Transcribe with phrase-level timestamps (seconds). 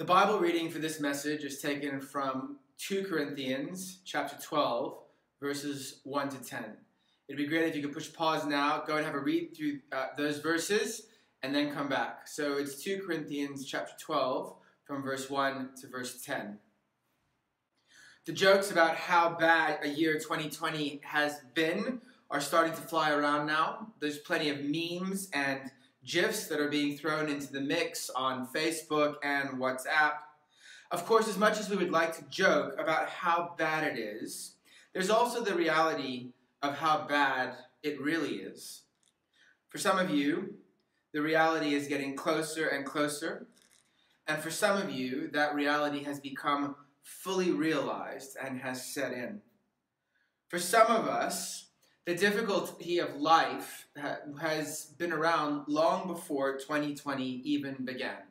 [0.00, 4.96] The Bible reading for this message is taken from 2 Corinthians chapter 12,
[5.42, 6.64] verses 1 to 10.
[7.28, 9.80] It'd be great if you could push pause now, go and have a read through
[9.92, 11.02] uh, those verses,
[11.42, 12.26] and then come back.
[12.26, 16.58] So it's 2 Corinthians chapter 12, from verse 1 to verse 10.
[18.24, 23.46] The jokes about how bad a year 2020 has been are starting to fly around
[23.46, 23.92] now.
[24.00, 25.70] There's plenty of memes and
[26.04, 30.14] GIFs that are being thrown into the mix on Facebook and WhatsApp.
[30.90, 34.54] Of course, as much as we would like to joke about how bad it is,
[34.92, 36.32] there's also the reality
[36.62, 38.82] of how bad it really is.
[39.68, 40.54] For some of you,
[41.12, 43.46] the reality is getting closer and closer.
[44.26, 49.40] And for some of you, that reality has become fully realized and has set in.
[50.48, 51.69] For some of us,
[52.06, 53.86] the difficulty of life
[54.40, 58.22] has been around long before 2020 even began.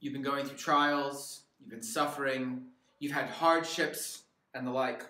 [0.00, 2.62] You've been going through trials, you've been suffering,
[2.98, 4.22] you've had hardships,
[4.54, 5.04] and the like.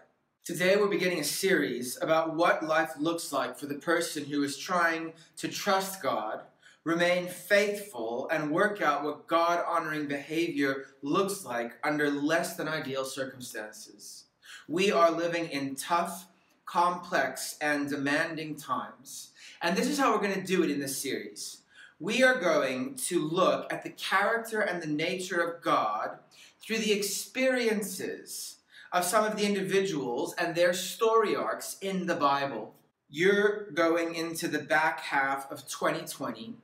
[0.44, 4.58] Today, we're beginning a series about what life looks like for the person who is
[4.58, 6.40] trying to trust God,
[6.82, 13.04] remain faithful, and work out what God honoring behavior looks like under less than ideal
[13.04, 14.24] circumstances.
[14.68, 16.26] We are living in tough,
[16.66, 19.30] complex, and demanding times.
[19.62, 21.62] And this is how we're going to do it in this series.
[22.00, 26.18] We are going to look at the character and the nature of God
[26.60, 28.56] through the experiences
[28.92, 32.74] of some of the individuals and their story arcs in the Bible.
[33.10, 36.54] You're going into the back half of 2020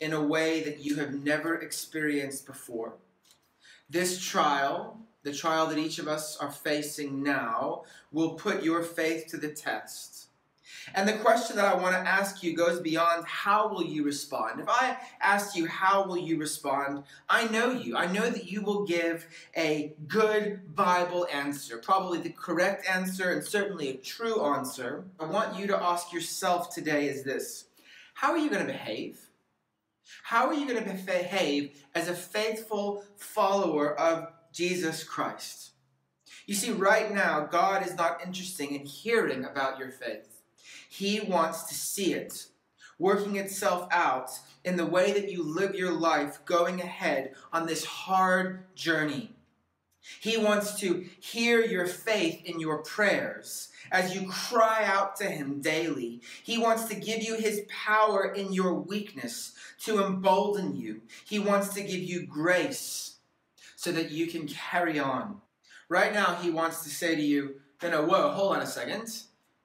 [0.00, 2.94] in a way that you have never experienced before.
[3.88, 9.26] This trial the trial that each of us are facing now, will put your faith
[9.28, 10.22] to the test.
[10.94, 14.60] And the question that I want to ask you goes beyond how will you respond.
[14.60, 17.96] If I ask you how will you respond, I know you.
[17.96, 23.44] I know that you will give a good Bible answer, probably the correct answer and
[23.44, 25.04] certainly a true answer.
[25.20, 27.66] I want you to ask yourself today is this.
[28.14, 29.18] How are you going to behave?
[30.24, 35.70] How are you going to behave as a faithful follower of Jesus Christ.
[36.46, 40.42] You see, right now, God is not interested in hearing about your faith.
[40.88, 42.46] He wants to see it
[42.98, 44.30] working itself out
[44.64, 49.32] in the way that you live your life going ahead on this hard journey.
[50.20, 55.60] He wants to hear your faith in your prayers as you cry out to Him
[55.60, 56.20] daily.
[56.42, 61.02] He wants to give you His power in your weakness to embolden you.
[61.24, 63.11] He wants to give you grace
[63.82, 65.40] so that you can carry on.
[65.88, 69.10] Right now, he wants to say to you, no, no, whoa, hold on a second.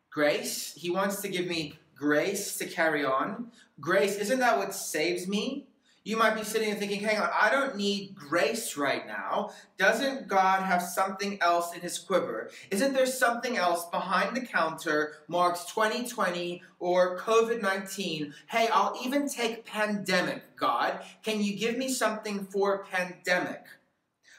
[0.10, 3.52] Grace, he wants to give me grace to carry on.
[3.80, 5.68] Grace, isn't that what saves me?
[6.04, 9.52] You might be sitting and thinking, hang on, I don't need grace right now.
[9.78, 12.50] Doesn't God have something else in his quiver?
[12.72, 18.34] Isn't there something else behind the counter marks 2020 or COVID 19?
[18.48, 21.02] Hey, I'll even take pandemic, God.
[21.22, 23.66] Can you give me something for pandemic?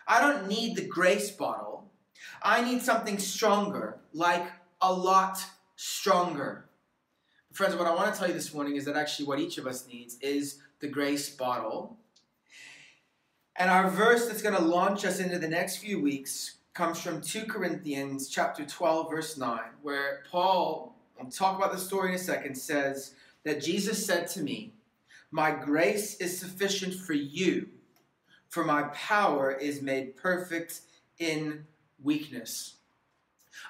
[0.09, 1.85] I don't need the grace bottle.
[2.43, 4.47] I need something stronger, like
[4.81, 5.45] a lot
[5.77, 6.65] stronger.
[7.53, 9.67] Friends, what I want to tell you this morning is that actually what each of
[9.67, 11.99] us needs is the grace bottle.
[13.57, 17.21] And our verse that's going to launch us into the next few weeks comes from
[17.21, 22.19] 2 Corinthians chapter 12 verse 9 where Paul, I'll talk about the story in a
[22.19, 23.15] second, says
[23.45, 24.73] that Jesus said to me,
[25.33, 27.69] "My grace is sufficient for you,
[28.49, 30.81] for my power is made perfect
[31.19, 31.67] in
[32.03, 32.75] weakness.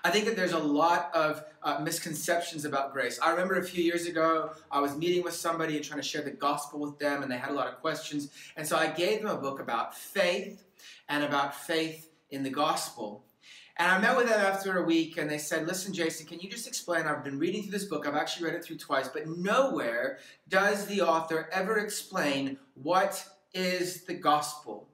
[0.05, 3.19] I think that there's a lot of uh, misconceptions about grace.
[3.21, 6.23] I remember a few years ago, I was meeting with somebody and trying to share
[6.23, 8.31] the gospel with them, and they had a lot of questions.
[8.57, 10.65] And so I gave them a book about faith
[11.09, 13.25] and about faith in the gospel.
[13.79, 16.51] And I met with them after a week, and they said, Listen, Jason, can you
[16.51, 17.07] just explain?
[17.07, 20.19] I've been reading through this book, I've actually read it through twice, but nowhere
[20.49, 23.25] does the author ever explain what
[23.59, 24.89] is the gospel.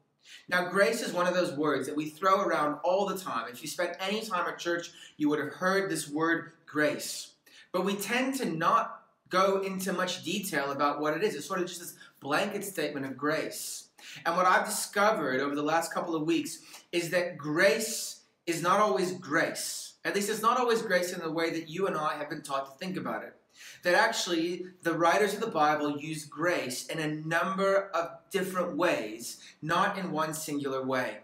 [0.48, 3.46] Now, grace is one of those words that we throw around all the time.
[3.52, 7.32] If you spent any time at church, you would have heard this word grace.
[7.72, 11.34] But we tend to not go into much detail about what it is.
[11.34, 13.88] It's sort of just this blanket statement of grace.
[14.24, 16.60] And what I've discovered over the last couple of weeks
[16.90, 19.94] is that grace is not always grace.
[20.06, 22.42] At least it's not always grace in the way that you and I have been
[22.42, 23.34] taught to think about it
[23.82, 29.38] that actually the writers of the Bible use grace in a number of different ways,
[29.62, 31.18] not in one singular way.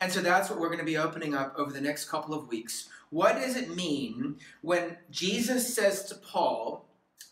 [0.00, 2.48] And so that's what we're going to be opening up over the next couple of
[2.48, 2.88] weeks.
[3.10, 6.86] What does it mean when Jesus says to Paul,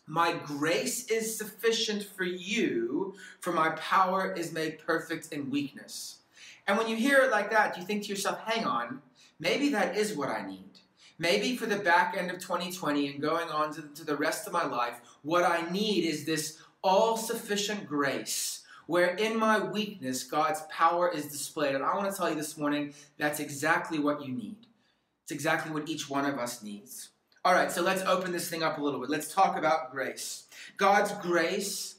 [0.07, 6.19] My grace is sufficient for you, for my power is made perfect in weakness?
[6.67, 9.03] And when you hear it like that, you think to yourself, hang on,
[9.39, 10.79] maybe that is what I need.
[11.19, 14.53] Maybe for the back end of 2020 and going on to, to the rest of
[14.53, 20.63] my life, what I need is this all sufficient grace where in my weakness, God's
[20.71, 21.75] power is displayed.
[21.75, 24.67] And I want to tell you this morning, that's exactly what you need.
[25.23, 27.11] It's exactly what each one of us needs.
[27.45, 29.11] All right, so let's open this thing up a little bit.
[29.11, 30.47] Let's talk about grace.
[30.77, 31.97] God's grace,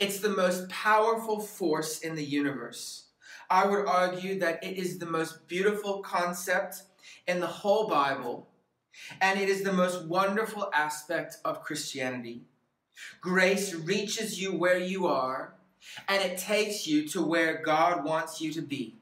[0.00, 3.04] it's the most powerful force in the universe.
[3.48, 6.82] I would argue that it is the most beautiful concept
[7.26, 8.48] in the whole Bible,
[9.20, 12.42] and it is the most wonderful aspect of Christianity.
[13.20, 15.54] Grace reaches you where you are,
[16.08, 18.94] and it takes you to where God wants you to be.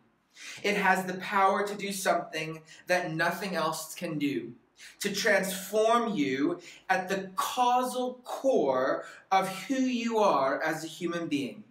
[0.63, 4.53] It has the power to do something that nothing else can do,
[5.01, 6.61] to transform you
[6.91, 11.63] at the causal core of who you are as a human being.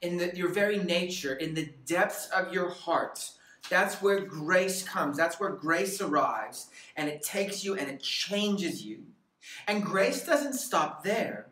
[0.00, 3.30] In the, your very nature, in the depths of your heart,
[3.68, 5.16] that's where grace comes.
[5.16, 9.04] That's where grace arrives, and it takes you and it changes you.
[9.66, 11.46] And grace doesn't stop there,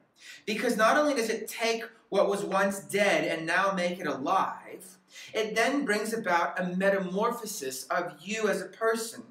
[0.45, 4.99] because not only does it take what was once dead and now make it alive,
[5.33, 9.23] it then brings about a metamorphosis of you as a person.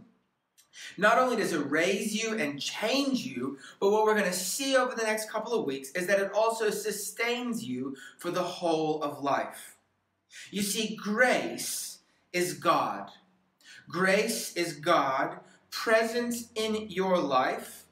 [0.98, 4.76] Not only does it raise you and change you, but what we're going to see
[4.76, 9.02] over the next couple of weeks is that it also sustains you for the whole
[9.02, 9.78] of life.
[10.52, 11.95] You see, grace
[12.36, 13.10] is God.
[13.88, 15.40] Grace is God
[15.72, 17.86] present in your life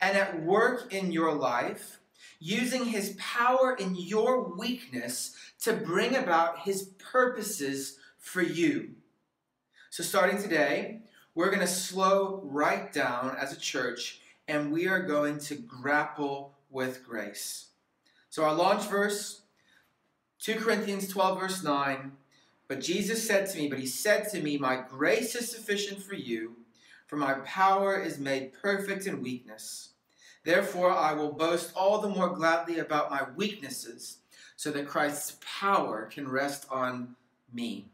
[0.00, 1.98] and at work in your life
[2.38, 8.90] using his power in your weakness to bring about his purposes for you.
[9.90, 11.00] So, starting today,
[11.34, 16.54] we're going to slow right down as a church and we are going to grapple
[16.70, 17.66] with grace.
[18.30, 19.42] So, our launch verse,
[20.38, 22.12] 2 Corinthians 12, verse 9.
[22.74, 26.16] But Jesus said to me, But he said to me, My grace is sufficient for
[26.16, 26.56] you,
[27.06, 29.90] for my power is made perfect in weakness.
[30.42, 34.16] Therefore, I will boast all the more gladly about my weaknesses,
[34.56, 37.14] so that Christ's power can rest on
[37.52, 37.86] me.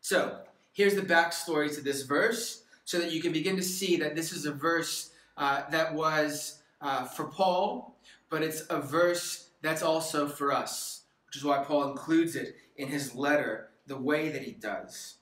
[0.00, 0.42] So,
[0.72, 4.32] here's the backstory to this verse, so that you can begin to see that this
[4.32, 7.96] is a verse uh, that was uh, for Paul,
[8.30, 12.86] but it's a verse that's also for us, which is why Paul includes it in
[12.86, 15.16] his letter the way that he does.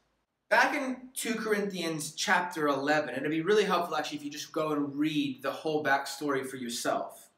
[0.48, 4.52] Back in 2 Corinthians chapter 11, and it'd be really helpful actually if you just
[4.52, 7.30] go and read the whole backstory for yourself.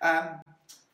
[0.00, 0.40] Um,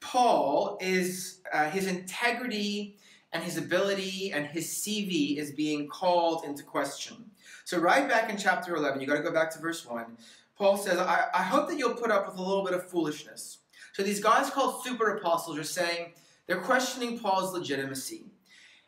[0.01, 2.97] Paul is, uh, his integrity
[3.33, 7.17] and his ability and his CV is being called into question.
[7.65, 10.17] So, right back in chapter 11, you got to go back to verse 1.
[10.57, 13.59] Paul says, I, I hope that you'll put up with a little bit of foolishness.
[13.93, 16.15] So, these guys called super apostles are saying
[16.47, 18.31] they're questioning Paul's legitimacy.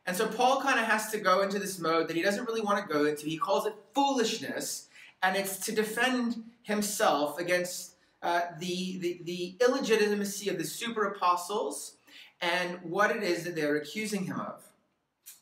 [0.07, 2.63] And so Paul kind of has to go into this mode that he doesn't really
[2.63, 3.27] want to go into.
[3.27, 4.89] He calls it foolishness,
[5.23, 11.97] and it's to defend himself against uh, the, the, the illegitimacy of the super apostles
[12.41, 14.63] and what it is that they're accusing him of.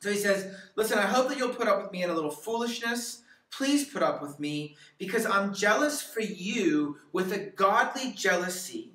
[0.01, 2.31] So he says, Listen, I hope that you'll put up with me in a little
[2.31, 3.23] foolishness.
[3.51, 8.93] Please put up with me because I'm jealous for you with a godly jealousy.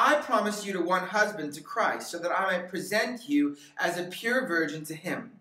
[0.00, 3.98] I promise you to one husband to Christ, so that I may present you as
[3.98, 5.32] a pure virgin to him.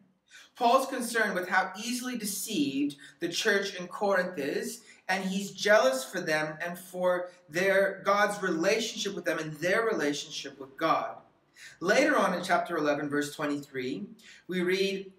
[0.56, 6.20] Paul's concerned with how easily deceived the church in Corinth is, and he's jealous for
[6.22, 11.18] them and for their God's relationship with them and their relationship with God.
[11.80, 14.08] Later on in chapter 11, verse 23,
[14.48, 15.12] we read,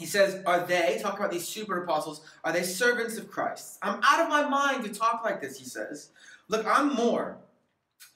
[0.00, 3.78] he says, Are they, talk about these super apostles, are they servants of Christ?
[3.82, 6.10] I'm out of my mind to talk like this, he says.
[6.48, 7.38] Look, I'm more.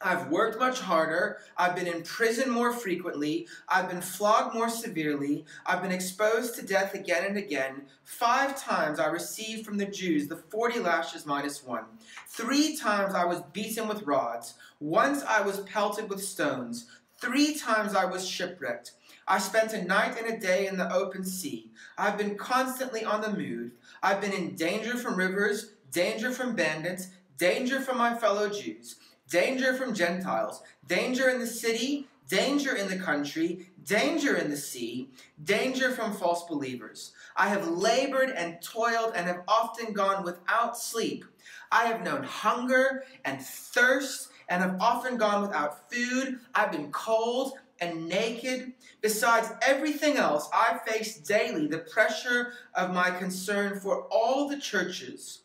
[0.01, 1.39] I've worked much harder.
[1.57, 3.49] I've been in prison more frequently.
[3.69, 5.47] I've been flogged more severely.
[5.65, 7.87] I've been exposed to death again and again.
[8.05, 11.85] Five times I received from the Jews the 40 lashes minus one.
[12.29, 14.55] Three times I was beaten with rods.
[14.81, 16.87] Once I was pelted with stones.
[17.19, 18.93] Three times I was shipwrecked.
[19.27, 21.71] I spent a night and a day in the open sea.
[21.97, 23.73] I've been constantly on the move.
[24.03, 28.97] I've been in danger from rivers, danger from bandits, danger from my fellow Jews
[29.29, 35.11] danger from Gentiles, danger in the city, danger in the country, danger in the sea,
[35.45, 37.13] danger from false believers.
[37.37, 41.25] I have labored and toiled and have often gone without sleep.
[41.71, 46.41] I have known hunger and thirst and have often gone without food.
[46.55, 48.73] I've been cold and naked.
[49.01, 55.43] Besides everything else, I face daily the pressure of my concern for all the churches.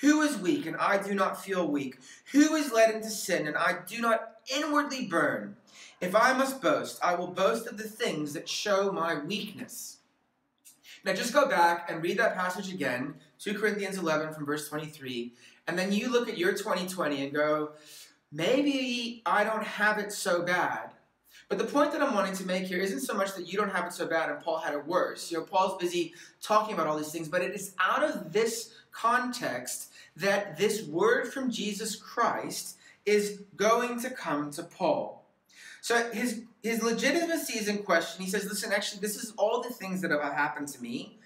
[0.00, 1.98] Who is weak and I do not feel weak?
[2.32, 5.56] Who is led into sin and I do not inwardly burn?
[6.00, 9.98] If I must boast, I will boast of the things that show my weakness.
[11.04, 15.32] Now just go back and read that passage again, 2 Corinthians 11 from verse 23,
[15.66, 17.72] and then you look at your 2020 and go,
[18.32, 20.90] maybe I don't have it so bad.
[21.48, 23.70] But the point that I'm wanting to make here isn't so much that you don't
[23.70, 25.30] have it so bad and Paul had it worse.
[25.30, 28.72] You know, Paul's busy talking about all these things, but it is out of this
[28.94, 35.24] context that this word from Jesus Christ is going to come to Paul.
[35.80, 38.24] So his his legitimacy is in question.
[38.24, 41.18] He says, "Listen, actually, this is all the things that have happened to me."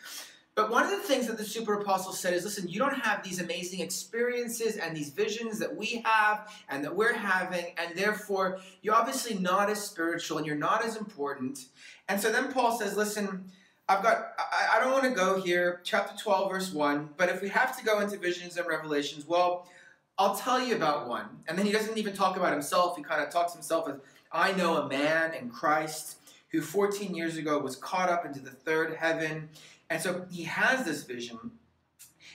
[0.57, 3.23] But one of the things that the super apostle said is, "Listen, you don't have
[3.23, 8.59] these amazing experiences and these visions that we have and that we're having, and therefore
[8.83, 11.67] you're obviously not as spiritual and you're not as important."
[12.09, 13.53] And so then Paul says, "Listen."
[13.89, 17.41] I've got, I, I don't want to go here, chapter 12, verse 1, but if
[17.41, 19.67] we have to go into visions and revelations, well,
[20.19, 21.25] I'll tell you about one.
[21.47, 22.97] And then he doesn't even talk about himself.
[22.97, 23.97] He kind of talks himself as
[24.31, 26.19] I know a man in Christ
[26.51, 29.49] who 14 years ago was caught up into the third heaven.
[29.89, 31.39] And so he has this vision.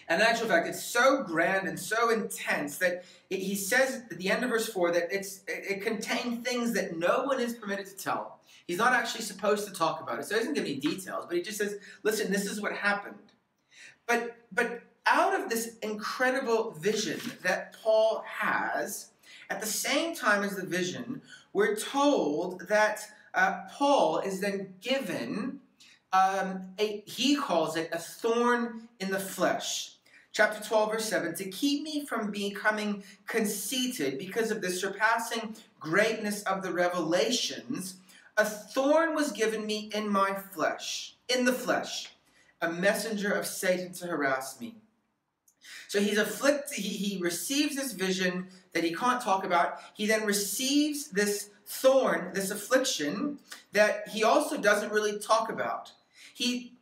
[0.08, 4.18] And in actual fact, it's so grand and so intense that it, he says at
[4.18, 7.54] the end of verse 4 that it's, it, it contained things that no one is
[7.54, 8.40] permitted to tell.
[8.68, 10.26] He's not actually supposed to talk about it.
[10.26, 13.16] So he doesn't give any details, but he just says, listen, this is what happened.
[14.08, 19.10] But, but out of this incredible vision that Paul has,
[19.50, 23.02] at the same time as the vision, we're told that
[23.34, 25.60] uh, Paul is then given
[26.14, 29.96] um, a, he calls it a thorn in the flesh.
[30.32, 36.42] Chapter 12, verse 7 to keep me from becoming conceited because of the surpassing greatness
[36.44, 37.98] of the revelations,
[38.38, 42.10] a thorn was given me in my flesh, in the flesh,
[42.62, 44.76] a messenger of Satan to harass me.
[45.88, 49.80] So he's afflicted, he, he receives this vision that he can't talk about.
[49.94, 53.40] He then receives this thorn, this affliction
[53.72, 55.92] that he also doesn't really talk about.
[56.34, 56.74] He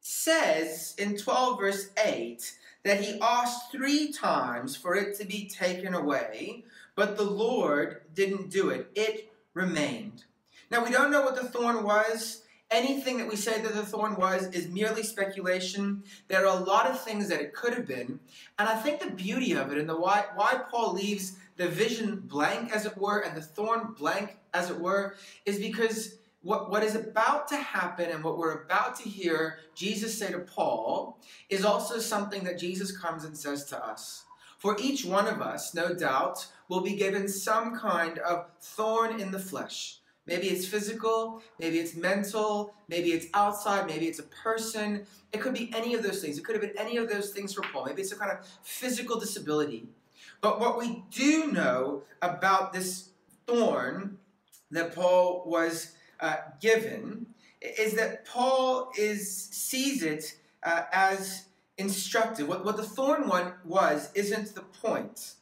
[0.00, 2.52] says in 12 verse 8
[2.84, 6.64] that he asked three times for it to be taken away,
[6.94, 8.90] but the Lord didn't do it.
[8.94, 10.24] It remained.
[10.70, 12.42] Now we don't know what the thorn was.
[12.70, 16.04] Anything that we say that the thorn was is merely speculation.
[16.28, 18.20] There are a lot of things that it could have been.
[18.58, 22.20] And I think the beauty of it and the why, why Paul leaves the vision
[22.24, 26.84] blank, as it were, and the thorn blank, as it were, is because what, what
[26.84, 31.64] is about to happen and what we're about to hear Jesus say to Paul is
[31.64, 34.24] also something that Jesus comes and says to us.
[34.58, 39.32] For each one of us, no doubt, will be given some kind of thorn in
[39.32, 39.99] the flesh.
[40.30, 45.04] Maybe it's physical, maybe it's mental, maybe it's outside, maybe it's a person.
[45.32, 46.38] It could be any of those things.
[46.38, 47.86] It could have been any of those things for Paul.
[47.86, 49.88] Maybe it's a kind of physical disability.
[50.40, 53.08] But what we do know about this
[53.44, 54.18] thorn
[54.70, 57.26] that Paul was uh, given
[57.60, 61.46] is that Paul is sees it uh, as
[61.76, 62.46] instructive.
[62.46, 65.34] What, what the thorn one was isn't the point.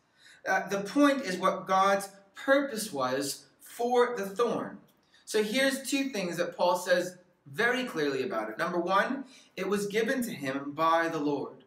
[0.48, 3.44] Uh, the point is what God's purpose was
[3.78, 4.76] for the thorn.
[5.24, 7.16] So here's two things that Paul says
[7.46, 8.58] very clearly about it.
[8.58, 9.24] Number one,
[9.56, 11.64] it was given to him by the Lord.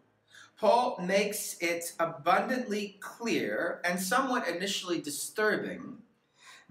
[0.59, 5.99] Paul makes it abundantly clear and somewhat initially disturbing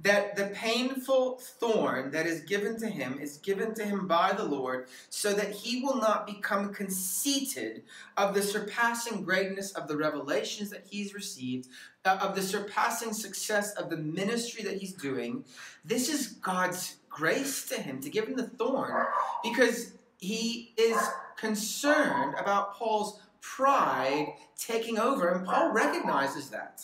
[0.02, 4.44] that the painful thorn that is given to him is given to him by the
[4.44, 7.82] Lord so that he will not become conceited
[8.16, 11.68] of the surpassing greatness of the revelations that he's received,
[12.04, 15.44] uh, of the surpassing success of the ministry that he's doing.
[15.84, 19.06] This is God's grace to him to give him the thorn
[19.42, 20.98] because he is
[21.36, 26.82] concerned about Paul's pride taking over, and Paul recognizes that.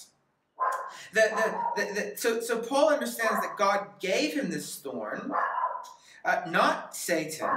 [1.13, 1.37] That,
[1.77, 5.33] that, that, so, so Paul understands that God gave him this thorn,
[6.25, 7.49] uh, not Satan,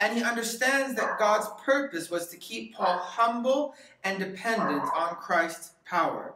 [0.00, 3.74] and he understands that God's purpose was to keep Paul humble
[4.04, 6.34] and dependent on Christ's power.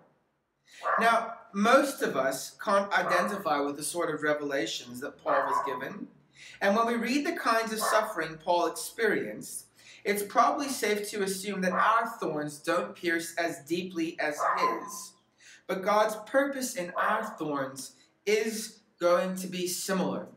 [1.00, 6.06] Now, most of us can't identify with the sort of revelations that Paul was given.
[6.60, 9.66] And when we read the kinds of suffering Paul experienced,
[10.04, 15.12] it's probably safe to assume that our thorns don't pierce as deeply as his.
[15.66, 17.92] But God's purpose in our thorns
[18.24, 20.28] is going to be similar.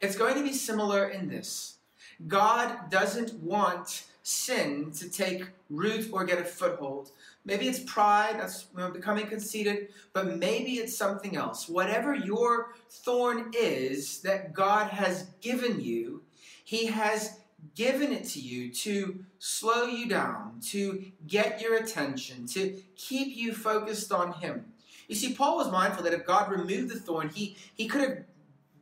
[0.00, 1.78] It's going to be similar in this
[2.26, 7.10] God doesn't want sin to take root or get a foothold.
[7.44, 11.68] Maybe it's pride, that's becoming conceited, but maybe it's something else.
[11.68, 16.22] Whatever your thorn is that God has given you,
[16.64, 17.40] He has
[17.74, 23.54] given it to you to slow you down, to get your attention, to keep you
[23.54, 24.66] focused on Him.
[25.08, 28.18] You see, Paul was mindful that if God removed the thorn, he, he could have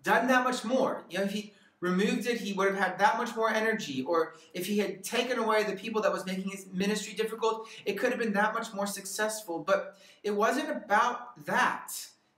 [0.02, 1.04] done that much more.
[1.10, 4.02] You know, if he removed it, he would have had that much more energy.
[4.02, 7.94] Or if he had taken away the people that was making his ministry difficult, it
[7.94, 9.58] could have been that much more successful.
[9.58, 11.92] But it wasn't about that.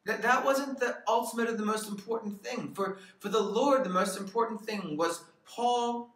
[0.05, 2.73] That, that wasn't the ultimate or the most important thing.
[2.75, 6.15] For, for the Lord, the most important thing was Paul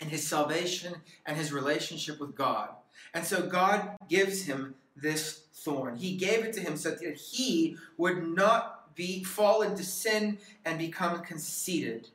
[0.00, 0.94] and his salvation
[1.26, 2.70] and his relationship with God.
[3.12, 5.96] And so God gives him this thorn.
[5.96, 10.78] He gave it to him so that he would not be fall into sin and
[10.78, 12.08] become conceited.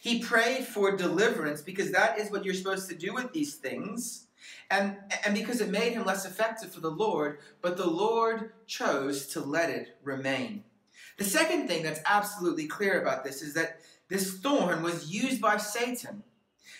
[0.00, 4.26] He prayed for deliverance because that is what you're supposed to do with these things.
[4.70, 9.26] And, and because it made him less effective for the Lord, but the Lord chose
[9.28, 10.62] to let it remain.
[11.18, 15.56] The second thing that's absolutely clear about this is that this thorn was used by
[15.56, 16.22] Satan.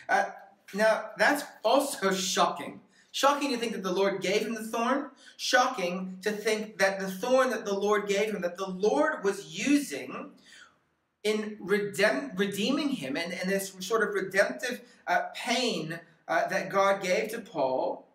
[0.09, 0.27] Uh,
[0.75, 2.81] now, that's also shocking.
[3.13, 5.11] Shocking to think that the Lord gave him the thorn.
[5.37, 9.59] Shocking to think that the thorn that the Lord gave him, that the Lord was
[9.59, 10.31] using
[11.23, 17.31] in redeeming him and, and this sort of redemptive uh, pain uh, that God gave
[17.31, 18.07] to Paul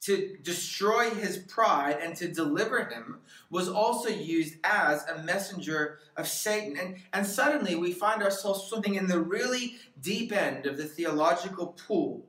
[0.00, 3.18] to destroy his pride and to deliver him
[3.50, 6.78] was also used as a messenger of Satan.
[6.78, 11.68] And, and suddenly we find ourselves swimming in the really deep end of the theological
[11.86, 12.24] pool.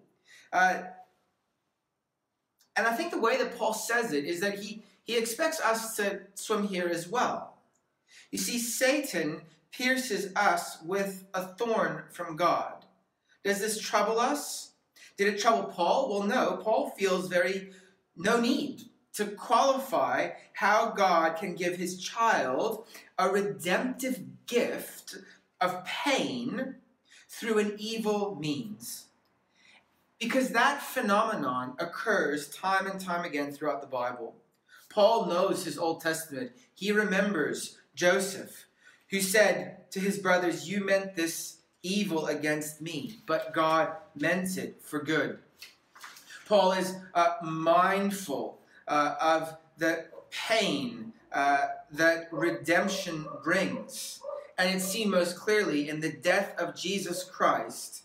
[0.52, 0.82] Uh,
[2.76, 5.96] and I think the way that Paul says it is that he, he expects us
[5.98, 7.58] to swim here as well.
[8.32, 12.86] You see, Satan pierces us with a thorn from God.
[13.44, 14.69] Does this trouble us?
[15.20, 16.08] Did it trouble Paul?
[16.10, 16.62] Well, no.
[16.64, 17.72] Paul feels very
[18.16, 18.84] no need
[19.16, 22.86] to qualify how God can give his child
[23.18, 25.18] a redemptive gift
[25.60, 26.76] of pain
[27.28, 29.08] through an evil means.
[30.22, 34.38] Because that phenomenon occurs time and time again throughout the Bible.
[34.88, 36.52] Paul knows his Old Testament.
[36.74, 38.68] He remembers Joseph
[39.10, 44.82] who said to his brothers, You meant this evil against me, but God meant it
[44.82, 45.40] for good.
[46.48, 54.20] Paul is uh, mindful uh, of the pain uh, that redemption brings.
[54.58, 58.04] And it's seen most clearly in the death of Jesus Christ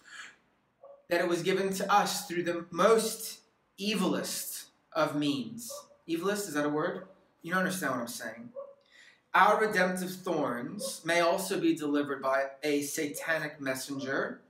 [1.08, 3.40] that it was given to us through the most
[3.80, 5.72] evilest of means.
[6.08, 7.06] Evilest, is that a word?
[7.42, 8.50] You don't understand what I'm saying.
[9.34, 14.42] Our redemptive thorns may also be delivered by a satanic messenger,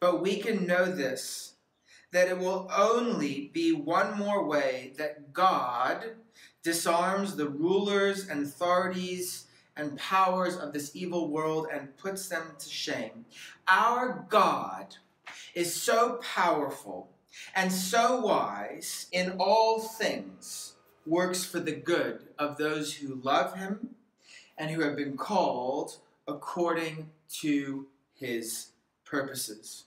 [0.00, 1.54] but we can know this
[2.10, 6.16] that it will only be one more way that God
[6.64, 9.46] disarms the rulers and authorities
[9.76, 13.26] and powers of this evil world and puts them to shame.
[13.68, 14.96] Our God
[15.54, 17.10] is so powerful
[17.54, 20.74] and so wise in all things,
[21.06, 23.94] works for the good of those who love him
[24.60, 25.96] and who have been called
[26.28, 27.08] according
[27.40, 28.68] to his
[29.06, 29.84] purposes.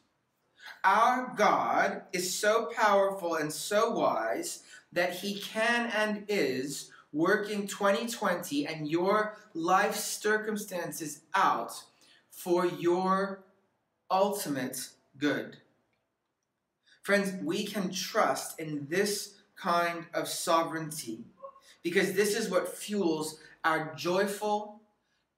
[0.84, 8.66] Our God is so powerful and so wise that he can and is working 2020
[8.66, 11.84] and your life circumstances out
[12.32, 13.44] for your
[14.10, 15.58] ultimate good.
[17.04, 21.20] Friends, we can trust in this kind of sovereignty
[21.84, 24.82] because this is what fuels our joyful,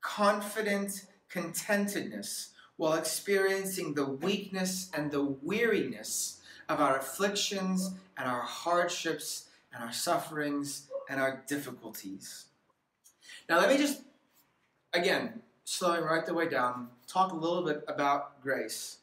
[0.01, 9.49] confident contentedness while experiencing the weakness and the weariness of our afflictions and our hardships
[9.73, 12.45] and our sufferings and our difficulties.
[13.47, 14.01] Now, let me just,
[14.93, 18.97] again, slowing right the way down, talk a little bit about grace.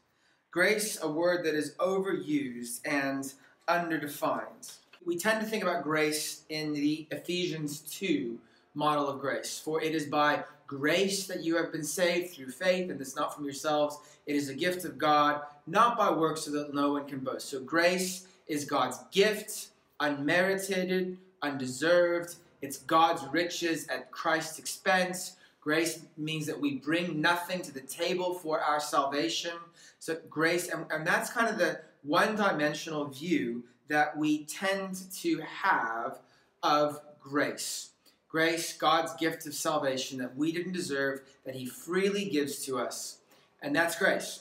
[0.51, 3.33] Grace, a word that is overused and
[3.69, 4.77] underdefined.
[5.05, 8.39] We tend to think about grace in the Ephesians 2
[8.75, 9.59] model of grace.
[9.59, 13.35] For it is by grace that you have been saved through faith, and this not
[13.35, 13.99] from yourselves.
[14.27, 17.49] It is a gift of God, not by works, so that no one can boast.
[17.49, 19.69] So grace is God's gift,
[20.01, 22.37] unmerited, undeserved.
[22.63, 25.37] It's God's riches at Christ's expense.
[25.61, 29.53] Grace means that we bring nothing to the table for our salvation.
[29.99, 36.19] So grace, and, and that's kind of the one-dimensional view that we tend to have
[36.63, 37.92] of grace.
[38.33, 43.19] Grace, God's gift of salvation that we didn't deserve, that He freely gives to us.
[43.61, 44.41] And that's grace.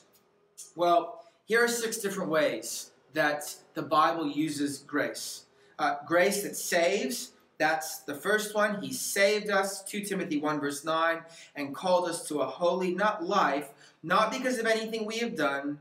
[0.77, 5.43] Well, here are six different ways that the Bible uses grace.
[5.77, 8.81] Uh, grace that saves, that's the first one.
[8.81, 11.21] He saved us, 2 Timothy 1, verse 9,
[11.57, 13.71] and called us to a holy, not life,
[14.03, 15.79] not because of anything we have done,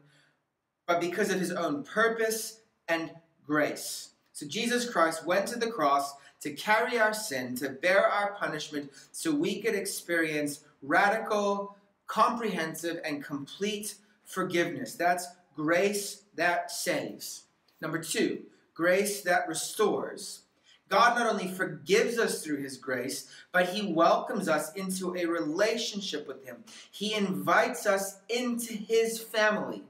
[0.89, 3.13] but because of his own purpose and
[3.47, 4.11] grace.
[4.33, 8.91] So Jesus Christ went to the cross to carry our sin, to bear our punishment,
[9.13, 11.77] so we could experience radical,
[12.07, 14.95] comprehensive and complete forgiveness.
[14.95, 17.45] That's grace that saves.
[17.81, 18.43] Number two,
[18.75, 20.41] grace that restores.
[20.89, 26.27] God not only forgives us through his grace, but he welcomes us into a relationship
[26.27, 26.65] with him.
[26.91, 29.85] He invites us into his family.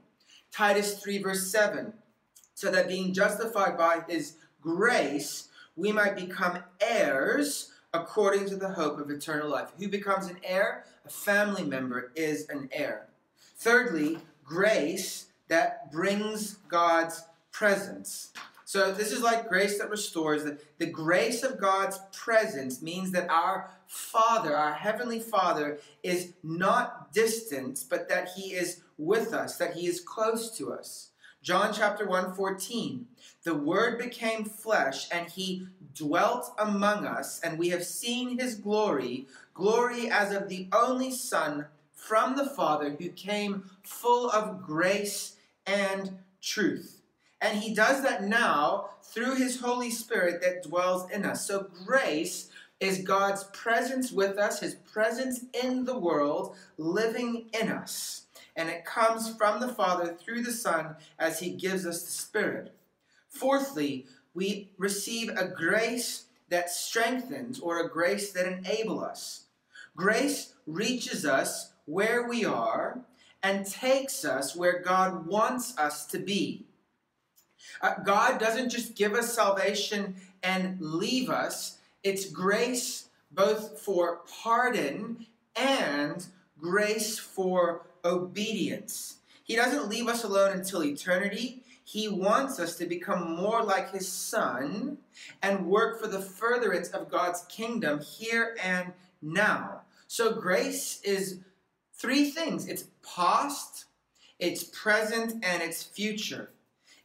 [0.51, 1.93] Titus 3, verse 7.
[2.53, 8.99] So that being justified by his grace, we might become heirs according to the hope
[8.99, 9.71] of eternal life.
[9.77, 10.85] Who becomes an heir?
[11.05, 13.07] A family member is an heir.
[13.57, 18.31] Thirdly, grace that brings God's presence.
[18.63, 20.45] So this is like grace that restores.
[20.45, 27.13] The, the grace of God's presence means that our Father, our Heavenly Father, is not
[27.13, 31.10] distant, but that He is with us, that He is close to us.
[31.41, 33.07] John chapter 1, 14.
[33.43, 39.27] The Word became flesh, and He dwelt among us, and we have seen His glory,
[39.53, 46.19] glory as of the only Son from the Father, who came full of grace and
[46.41, 47.01] truth.
[47.41, 51.47] And he does that now through his Holy Spirit that dwells in us.
[51.47, 52.49] So grace
[52.79, 58.20] is God's presence with us, his presence in the world, living in us.
[58.55, 62.73] And it comes from the Father through the Son as he gives us the Spirit.
[63.29, 69.43] Fourthly, we receive a grace that strengthens or a grace that enables us.
[69.95, 72.99] Grace reaches us where we are
[73.43, 76.65] and takes us where God wants us to be.
[77.81, 85.25] Uh, God doesn't just give us salvation and leave us, it's grace both for pardon
[85.55, 86.25] and
[86.59, 89.17] grace for obedience.
[89.43, 91.63] He doesn't leave us alone until eternity.
[91.83, 94.97] He wants us to become more like His Son
[95.41, 99.81] and work for the furtherance of God's kingdom here and now.
[100.07, 101.39] So, grace is
[101.93, 103.85] three things it's past,
[104.39, 106.51] it's present, and it's future.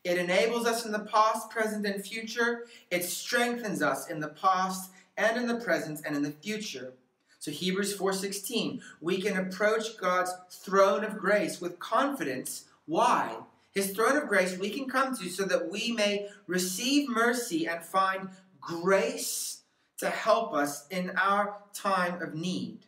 [0.05, 2.67] It enables us in the past, present, and future.
[2.93, 6.93] It strengthens us in the past and in the present and in the future.
[7.38, 12.64] So Hebrews 4:16, we can approach God's throne of grace with confidence.
[12.87, 13.37] Why?
[13.72, 17.85] His throne of grace we can come to so that we may receive mercy and
[17.85, 19.62] find grace
[19.99, 22.87] to help us in our time of need.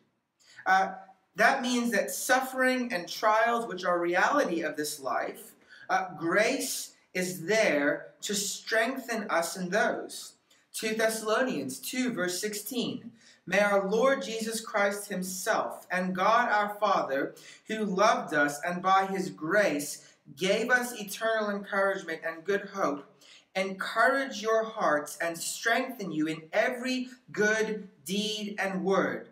[0.67, 0.95] Uh,
[1.37, 5.53] that means that suffering and trials, which are reality of this life,
[5.89, 10.35] uh, grace is there to strengthen us in those.
[10.73, 13.13] 2 Thessalonians 2, verse 16.
[13.49, 17.35] May our Lord Jesus Christ Himself and God our Father,
[17.67, 20.07] who loved us and by His grace
[20.37, 23.07] gave us eternal encouragement and good hope,
[23.57, 29.29] encourage your hearts and strengthen you in every good deed and word.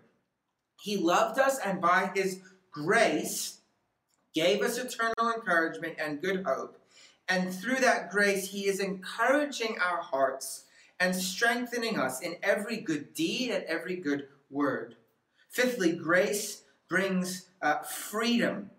[0.81, 2.41] He loved us and by His
[2.73, 3.59] grace
[4.35, 6.81] gave us eternal encouragement and good hope
[7.29, 10.65] and through that grace, He is encouraging our hearts
[10.99, 14.97] and strengthening us in every good deed and every good word.
[15.51, 18.71] Fifthly, grace brings uh, freedom.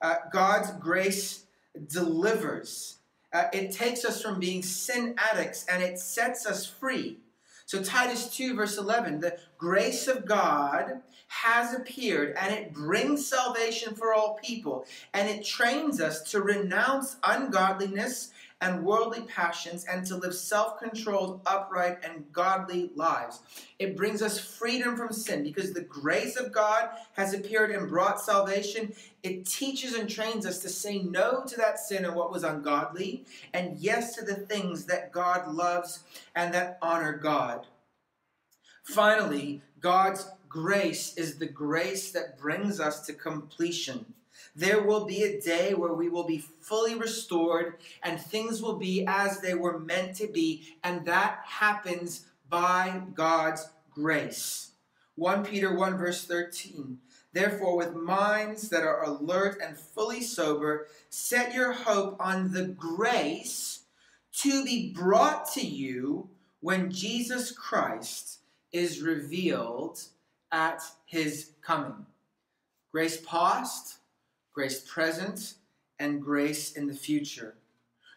[0.00, 1.44] Uh, God's grace
[1.88, 2.96] delivers.
[3.32, 7.18] Uh, it takes us from being sin addicts and it sets us free.
[7.66, 13.94] So, Titus 2, verse 11, the grace of God has appeared and it brings salvation
[13.94, 20.16] for all people and it trains us to renounce ungodliness and worldly passions and to
[20.16, 23.40] live self controlled, upright, and godly lives.
[23.78, 28.20] It brings us freedom from sin because the grace of God has appeared and brought
[28.20, 28.92] salvation.
[29.22, 33.24] It teaches and trains us to say no to that sin and what was ungodly
[33.54, 36.00] and yes to the things that God loves
[36.34, 37.66] and that honor God.
[38.82, 44.04] Finally, God's grace is the grace that brings us to completion.
[44.54, 49.04] There will be a day where we will be fully restored and things will be
[49.06, 54.72] as they were meant to be, and that happens by God's grace.
[55.16, 56.98] 1 Peter 1, verse 13.
[57.32, 63.82] Therefore, with minds that are alert and fully sober, set your hope on the grace
[64.38, 66.28] to be brought to you
[66.60, 68.40] when Jesus Christ
[68.72, 70.00] is revealed
[70.50, 72.06] at his coming.
[72.92, 73.98] Grace past,
[74.52, 75.54] grace present,
[75.98, 77.54] and grace in the future.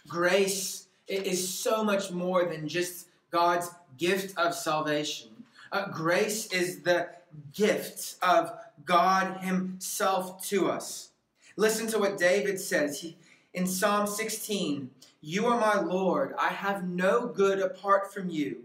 [0.08, 5.30] Grace is so much more than just God's gift of salvation.
[5.72, 7.10] Uh, grace is the
[7.54, 8.52] gift of
[8.86, 11.10] God Himself to us.
[11.56, 13.18] Listen to what David says he,
[13.54, 14.90] in Psalm 16
[15.22, 18.64] You are my Lord, I have no good apart from you.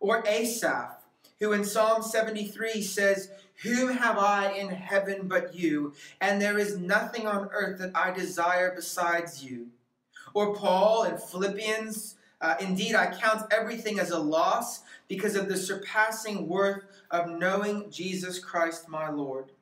[0.00, 1.05] Or Asaph,
[1.40, 3.30] who in Psalm 73 says,
[3.62, 5.94] Whom have I in heaven but you?
[6.20, 9.68] And there is nothing on earth that I desire besides you.
[10.34, 15.56] Or Paul in Philippians, uh, Indeed, I count everything as a loss because of the
[15.56, 19.52] surpassing worth of knowing Jesus Christ my Lord.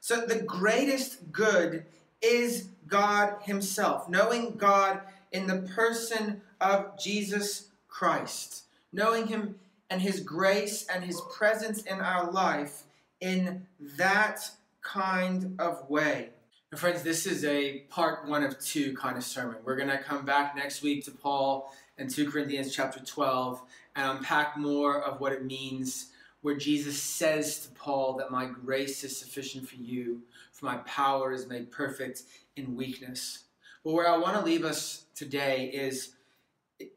[0.00, 1.84] So the greatest good
[2.22, 5.00] is God Himself, knowing God
[5.32, 9.56] in the person of Jesus Christ, knowing Him
[9.90, 12.84] and His grace and His presence in our life
[13.20, 14.50] in that
[14.82, 16.30] kind of way.
[16.70, 19.56] And friends, this is a part one of two kind of sermon.
[19.64, 23.62] We're going to come back next week to Paul and 2 Corinthians chapter 12
[23.94, 26.10] and unpack more of what it means
[26.42, 30.22] where Jesus says to Paul that my grace is sufficient for you,
[30.52, 32.22] for my power is made perfect
[32.56, 33.44] in weakness.
[33.84, 36.12] But where I want to leave us today is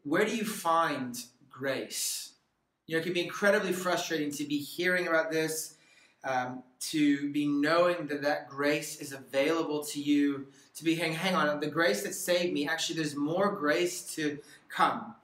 [0.04, 1.16] where do you find
[1.48, 2.32] grace?
[2.90, 5.76] You know, it can be incredibly frustrating to be hearing about this,
[6.24, 11.36] um, to be knowing that that grace is available to you, to be hang, hang
[11.36, 15.14] on, the grace that saved me, actually, there's more grace to come.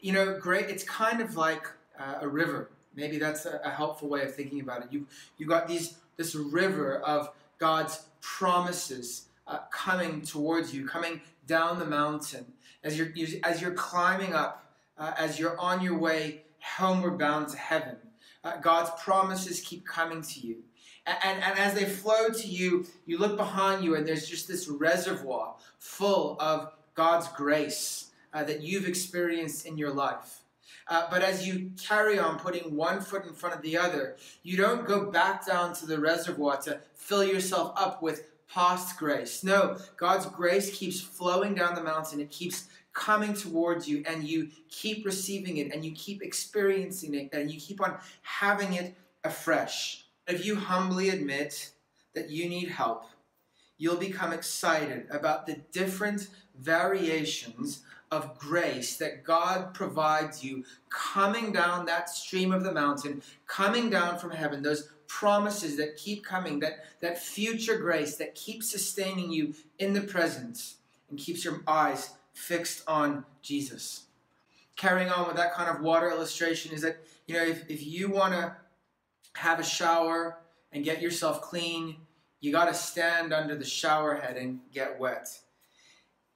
[0.00, 0.68] You know, great.
[0.68, 1.66] It's kind of like
[1.98, 2.68] uh, a river.
[2.94, 4.88] Maybe that's a, a, helpful way of thinking about it.
[4.90, 5.06] You
[5.38, 11.86] you got these this river of God's promises uh, coming towards you, coming down the
[11.86, 12.44] mountain
[12.82, 14.66] as you're as you're climbing up,
[14.98, 17.96] uh, as you're on your way homeward bound to heaven.
[18.42, 20.56] Uh, God's promises keep coming to you.
[21.06, 24.48] And, and, and, as they flow to you, you look behind you, and there's just
[24.48, 30.40] this reservoir full of God's grace uh, that you've experienced in your life.
[30.88, 34.56] Uh, but as you carry on putting one foot in front of the other, you
[34.56, 39.44] don't go back down to the reservoir to fill yourself up with past grace.
[39.44, 42.20] No, God's grace keeps flowing down the mountain.
[42.20, 47.30] It keeps coming towards you, and you keep receiving it, and you keep experiencing it,
[47.32, 50.04] and you keep on having it afresh.
[50.28, 51.72] If you humbly admit
[52.14, 53.04] that you need help,
[53.76, 56.28] you'll become excited about the different
[56.58, 63.90] variations of grace that God provides you coming down that stream of the mountain, coming
[63.90, 69.30] down from heaven, those promises that keep coming, that, that future grace that keeps sustaining
[69.30, 70.76] you in the presence
[71.10, 74.04] and keeps your eyes fixed on Jesus.
[74.76, 78.10] Carrying on with that kind of water illustration is that, you know, if, if you
[78.10, 78.56] want to
[79.34, 80.38] have a shower
[80.72, 81.96] and get yourself clean,
[82.40, 85.28] you got to stand under the shower head and get wet.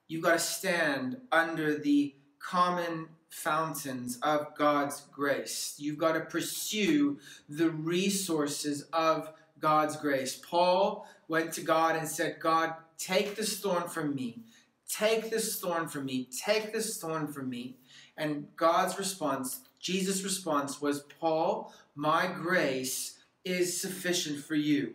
[0.07, 5.75] You've got to stand under the common fountains of God's grace.
[5.79, 10.37] You've got to pursue the resources of God's grace.
[10.37, 14.43] Paul went to God and said, God, take this thorn from me.
[14.89, 16.29] Take this thorn from me.
[16.45, 17.77] Take this thorn from me.
[18.17, 24.95] And God's response, Jesus' response was, Paul, my grace is sufficient for you.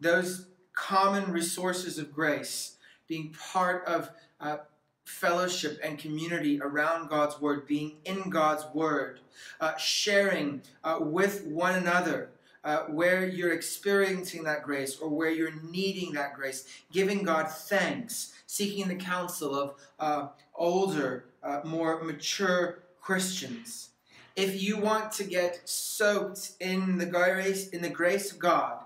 [0.00, 4.58] Those common resources of grace, being part of uh,
[5.04, 9.20] fellowship and community around God's Word, being in God's Word,
[9.60, 12.30] uh, sharing uh, with one another.
[12.64, 18.34] Uh, where you're experiencing that grace or where you're needing that grace, giving God thanks,
[18.46, 23.88] seeking the counsel of uh, older, uh, more mature Christians.
[24.36, 28.81] If you want to get soaked in the grace, in the grace of God,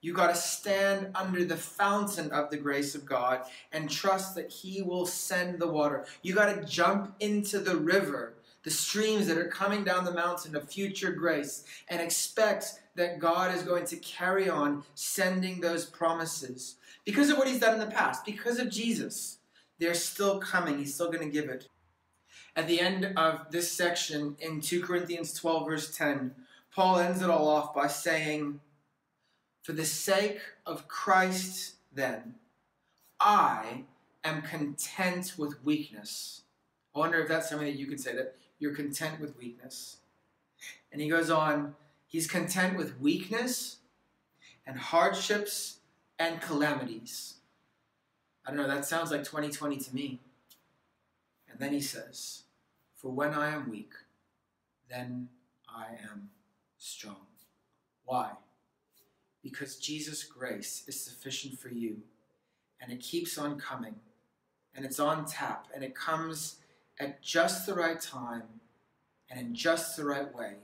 [0.00, 4.50] you got to stand under the fountain of the grace of God and trust that
[4.50, 6.06] He will send the water.
[6.22, 10.56] You got to jump into the river, the streams that are coming down the mountain
[10.56, 16.76] of future grace, and expect that God is going to carry on sending those promises.
[17.04, 19.38] Because of what He's done in the past, because of Jesus,
[19.78, 20.78] they're still coming.
[20.78, 21.68] He's still going to give it.
[22.56, 26.34] At the end of this section in 2 Corinthians 12, verse 10,
[26.74, 28.60] Paul ends it all off by saying,
[29.62, 32.34] for the sake of Christ, then,
[33.18, 33.84] I
[34.24, 36.42] am content with weakness.
[36.94, 39.98] I wonder if that's something that you could say, that you're content with weakness.
[40.92, 41.74] And he goes on,
[42.06, 43.78] he's content with weakness
[44.66, 45.78] and hardships
[46.18, 47.34] and calamities.
[48.46, 50.20] I don't know, that sounds like 2020 to me.
[51.50, 52.44] And then he says,
[52.94, 53.92] For when I am weak,
[54.88, 55.28] then
[55.68, 56.30] I am
[56.78, 57.26] strong.
[58.04, 58.32] Why?
[59.42, 61.98] Because Jesus' grace is sufficient for you.
[62.80, 63.96] And it keeps on coming.
[64.74, 65.66] And it's on tap.
[65.74, 66.56] And it comes
[66.98, 68.44] at just the right time
[69.30, 70.54] and in just the right way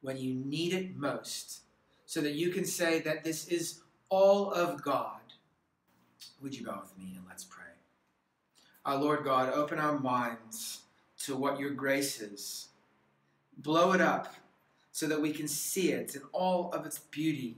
[0.00, 1.60] when you need it most.
[2.06, 5.20] So that you can say that this is all of God.
[6.42, 7.62] Would you bow with me and let's pray?
[8.84, 10.80] Our Lord God, open our minds
[11.24, 12.68] to what your grace is.
[13.58, 14.34] Blow it up
[14.90, 17.56] so that we can see it in all of its beauty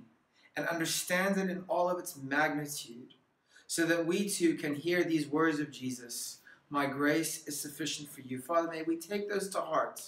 [0.57, 3.15] and understand it in all of its magnitude,
[3.67, 6.39] so that we too can hear these words of Jesus
[6.71, 8.41] My grace is sufficient for you.
[8.41, 10.01] Father, may we take those to heart,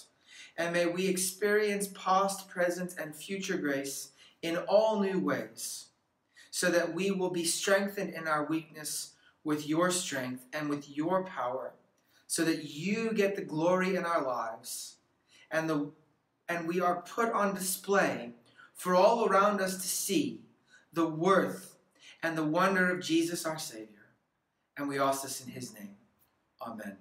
[0.57, 5.87] and may we experience past, present, and future grace in all new ways,
[6.51, 11.23] so that we will be strengthened in our weakness with your strength and with your
[11.23, 11.73] power,
[12.25, 14.97] so that you get the glory in our lives,
[15.51, 15.91] and the
[16.49, 18.31] and we are put on display
[18.77, 20.41] for all around us to see
[20.93, 21.75] the worth
[22.23, 23.87] and the wonder of Jesus our Savior.
[24.77, 25.97] And we ask this in his name.
[26.61, 26.97] Amen.